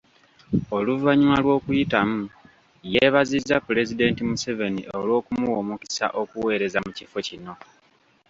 Oluvannyuma 0.77 1.37
lw’okuyitamu, 1.43 2.19
yeebazizza 2.91 3.55
Pulezidenti 3.67 4.21
Museveni 4.29 4.81
olw’okumuwa 4.97 5.55
omukisa 5.63 6.05
okuweereza 6.21 6.79
mu 6.85 6.91
kifo 6.97 7.17
kino. 7.27 7.53